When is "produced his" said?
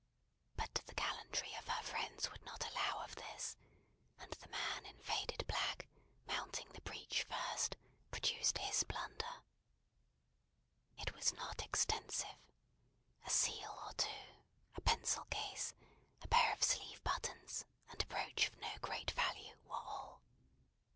8.09-8.83